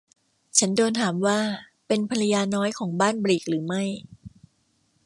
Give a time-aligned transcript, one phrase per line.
[0.57, 1.39] ฉันโดนถามว่า
[1.87, 3.83] เป็นภรรยาน้อยของบ้านบลีกหรือไม่